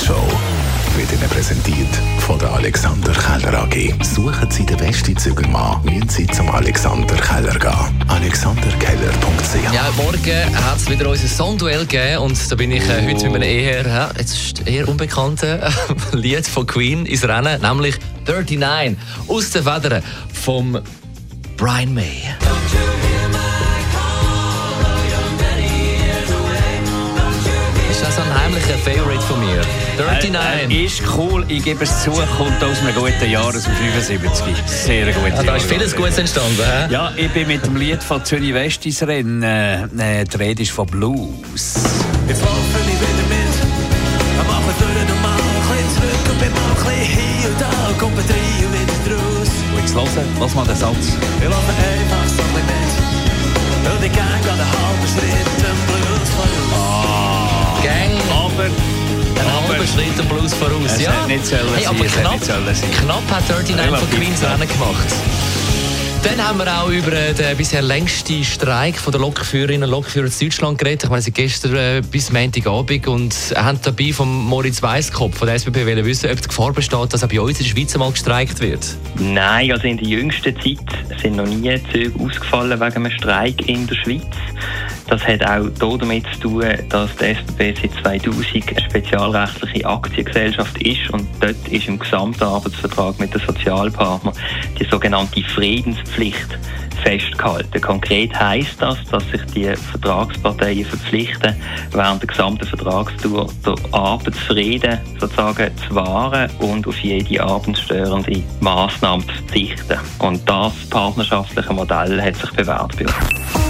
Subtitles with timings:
[0.00, 0.40] Morgenshow
[0.96, 1.88] wird Ihnen präsentiert
[2.20, 3.92] von der Alexander Keller AG.
[4.02, 8.08] Suchen Sie den besten Zügelmann, müssen Sie zum Alexander Keller gehen.
[8.08, 13.02] AlexanderKeller.ch Ja, morgen hat es wieder unser Songduell gegeben und da bin ich äh, heute
[13.02, 15.60] mit einem eher, ja, jetzt eher unbekannten
[16.12, 17.96] Lied von Queen ins Rennen, nämlich
[18.26, 18.96] 39
[19.28, 20.78] aus den Federn vom
[21.56, 22.22] Brian May.
[28.50, 29.60] Ist das ein Favorite von mir?
[29.96, 30.70] 39.
[30.70, 34.56] Äh, ist cool, ich gebe es zu, kommt aus einem guten Jahr, aus dem 75.
[34.66, 35.28] Sehr gut.
[35.28, 36.56] Ja, da ist vieles Gutes entstanden.
[36.56, 36.92] He?
[36.92, 39.42] Ja, ich bin mit dem Lied von Zürich West ins Rennen.
[39.42, 41.74] Äh, die Rede ist von Blues.
[42.26, 43.54] Jetzt laufe ich wieder mit.
[44.34, 48.00] Wir machen durch normal, ein bisschen zurück und bin mal ein bisschen hier und da.
[48.00, 49.48] Kommt ein Trio wieder raus.
[49.74, 51.16] Und jetzt hören, lass mal den Satz.
[51.38, 53.09] Wir laufen einfach so ein bisschen mit.
[60.00, 60.72] Am Blues voraus.
[60.86, 61.26] Es ja.
[61.26, 64.42] nicht sollen hey, aber knapp, nicht sollen knapp hat 39 von Queens.
[64.42, 65.08] Rennen gemacht.
[66.22, 70.26] Dann haben wir auch über äh, den bisher längsten Streik von der Lokführerinnen und Lokführer
[70.26, 71.04] in Deutschland geredet.
[71.04, 75.56] Ich meine, sie gestern äh, bis Montagabend und haben dabei von Moritz Weisskopf von der
[75.56, 78.10] SBB wollen wissen, ob die Gefahr besteht, dass auch bei uns in der Schweiz mal
[78.10, 78.96] gestreikt wird.
[79.18, 83.86] Nein, also in der jüngsten Zeit sind noch nie Züge ausgefallen wegen einem Streik in
[83.86, 84.22] der Schweiz.
[85.08, 91.10] Das hat auch damit zu tun, dass die SBB seit 2000 eine spezialrechtliche Aktiengesellschaft ist
[91.10, 94.34] und dort ist im gesamten Arbeitsvertrag mit den Sozialpartnern
[94.78, 96.58] die sogenannte Friedenspflicht
[97.02, 97.80] festgehalten.
[97.80, 101.54] Konkret heißt das, dass sich die Vertragsparteien verpflichten,
[101.92, 109.32] während der gesamten Vertragstour den Arbeitsfrieden sozusagen zu wahren und auf jede abendstörende Maßnahme zu
[109.32, 109.98] verzichten.
[110.18, 113.69] Und das partnerschaftliche Modell hat sich bewährt bei uns.